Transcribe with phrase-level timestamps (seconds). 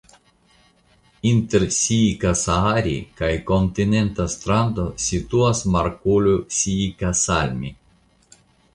[1.31, 7.77] Inter Siikasaari kaj kontinenta strando situas markolo Siikasalmi.